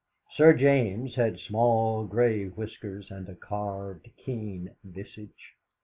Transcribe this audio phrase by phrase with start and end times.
[0.31, 5.55] Sir James had small grey whiskers and a carved, keen visage.